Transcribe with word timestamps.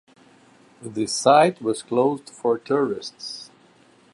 The 0.81 1.05
site 1.05 1.61
was 1.61 1.83
closed 1.83 2.31
for 2.31 2.57
tourists. 2.57 3.51